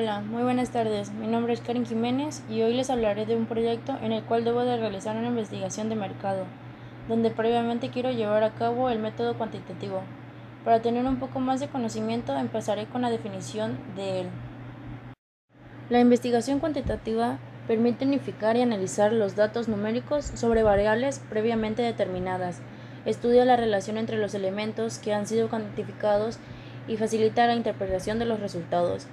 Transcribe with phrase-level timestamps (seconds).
[0.00, 1.10] Hola, muy buenas tardes.
[1.10, 4.44] Mi nombre es Karen Jiménez y hoy les hablaré de un proyecto en el cual
[4.44, 6.44] debo de realizar una investigación de mercado,
[7.08, 10.02] donde previamente quiero llevar a cabo el método cuantitativo.
[10.64, 14.28] Para tener un poco más de conocimiento empezaré con la definición de él.
[15.90, 22.60] La investigación cuantitativa permite unificar y analizar los datos numéricos sobre variables previamente determinadas,
[23.04, 26.38] estudia la relación entre los elementos que han sido cuantificados
[26.86, 29.08] y facilita la interpretación de los resultados.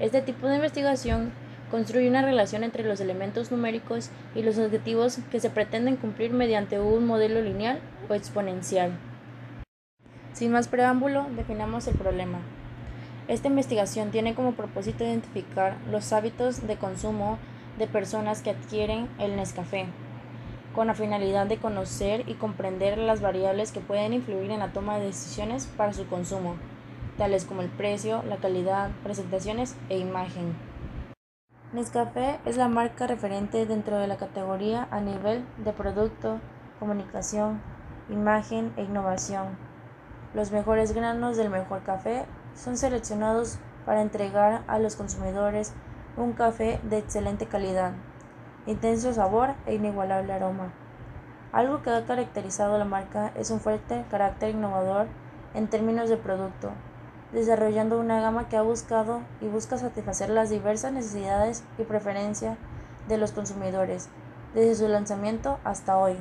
[0.00, 1.32] Este tipo de investigación
[1.72, 6.78] construye una relación entre los elementos numéricos y los objetivos que se pretenden cumplir mediante
[6.78, 8.92] un modelo lineal o exponencial.
[10.32, 12.38] Sin más preámbulo, definamos el problema.
[13.26, 17.38] Esta investigación tiene como propósito identificar los hábitos de consumo
[17.76, 19.86] de personas que adquieren el Nescafé,
[20.76, 24.98] con la finalidad de conocer y comprender las variables que pueden influir en la toma
[24.98, 26.54] de decisiones para su consumo
[27.18, 30.56] tales como el precio, la calidad, presentaciones e imagen.
[31.72, 36.40] Nescafé es la marca referente dentro de la categoría a nivel de producto,
[36.78, 37.60] comunicación,
[38.08, 39.58] imagen e innovación.
[40.32, 42.24] Los mejores granos del mejor café
[42.54, 45.74] son seleccionados para entregar a los consumidores
[46.16, 47.92] un café de excelente calidad,
[48.66, 50.72] intenso sabor e inigualable aroma.
[51.52, 55.06] Algo que ha caracterizado a la marca es un fuerte carácter innovador
[55.54, 56.70] en términos de producto,
[57.32, 62.56] desarrollando una gama que ha buscado y busca satisfacer las diversas necesidades y preferencias
[63.08, 64.08] de los consumidores,
[64.54, 66.16] desde su lanzamiento hasta hoy.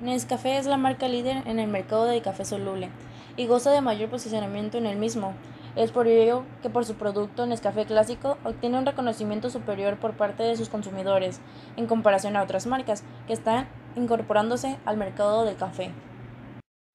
[0.00, 2.90] Nescafé es la marca líder en el mercado de café soluble
[3.36, 5.34] y goza de mayor posicionamiento en el mismo.
[5.74, 10.44] Es por ello que por su producto Nescafé clásico obtiene un reconocimiento superior por parte
[10.44, 11.40] de sus consumidores
[11.76, 15.92] en comparación a otras marcas que están incorporándose al mercado del café.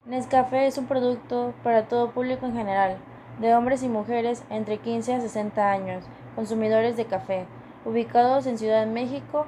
[0.06, 2.98] Nescafé es un producto para todo público en general,
[3.40, 6.04] de hombres y mujeres entre 15 a 60 años,
[6.36, 7.46] consumidores de café,
[7.86, 9.46] ubicados en Ciudad de México.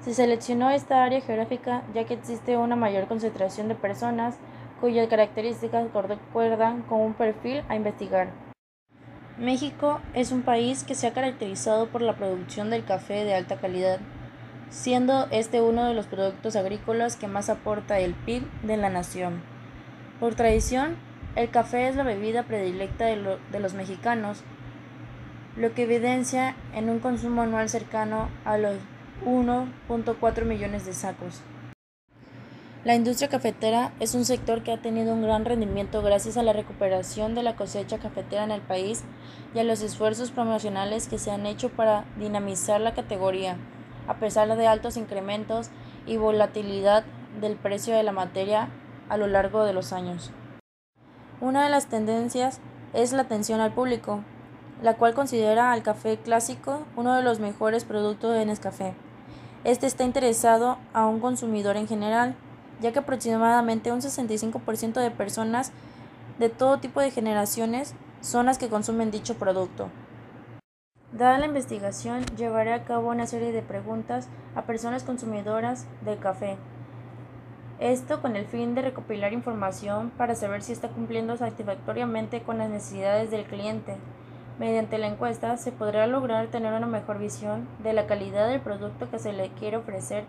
[0.00, 4.34] Se seleccionó esta área geográfica ya que existe una mayor concentración de personas
[4.80, 8.30] cuyas características concuerdan con un perfil a investigar.
[9.38, 13.60] México es un país que se ha caracterizado por la producción del café de alta
[13.60, 14.00] calidad
[14.74, 19.40] siendo este uno de los productos agrícolas que más aporta el PIB de la nación.
[20.18, 20.96] Por tradición,
[21.36, 24.42] el café es la bebida predilecta de, los mexicanos,
[25.56, 28.74] lo que evidencia en un consumo anual cercano a los
[29.24, 31.40] 1.4 millones de sacos.
[32.82, 36.52] La industria cafetera es un sector que ha tenido un gran rendimiento gracias a la
[36.52, 39.04] recuperación de la cosecha cafetera en el país
[39.54, 43.56] y a los esfuerzos promocionales que se han hecho para dinamizar la categoría
[44.06, 45.70] a pesar de altos incrementos
[46.06, 47.04] y volatilidad
[47.40, 48.68] del precio de la materia
[49.08, 50.30] a lo largo de los años.
[51.40, 52.60] Una de las tendencias
[52.92, 54.20] es la atención al público,
[54.82, 58.94] la cual considera al café clásico uno de los mejores productos de Nescafé.
[59.64, 62.34] Este está interesado a un consumidor en general,
[62.80, 65.72] ya que aproximadamente un 65% de personas
[66.38, 69.88] de todo tipo de generaciones son las que consumen dicho producto.
[71.14, 76.56] Dada la investigación, llevaré a cabo una serie de preguntas a personas consumidoras de café.
[77.78, 82.68] Esto con el fin de recopilar información para saber si está cumpliendo satisfactoriamente con las
[82.68, 83.94] necesidades del cliente.
[84.58, 89.08] Mediante la encuesta se podrá lograr tener una mejor visión de la calidad del producto
[89.08, 90.24] que se le quiere ofrecer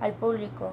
[0.00, 0.70] al público